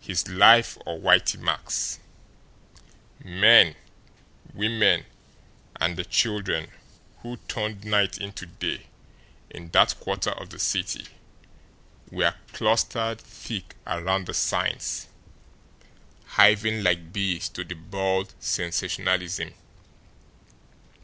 [0.00, 1.98] His life or Whitey Mack's!
[3.24, 3.74] Men,
[4.54, 5.06] women,
[5.74, 6.70] and the children
[7.22, 8.86] who turned night into day
[9.50, 11.08] in that quarter of the city
[12.12, 15.08] were clustered thick around the signs,
[16.36, 19.52] hiving like bees to the bald sensationalism.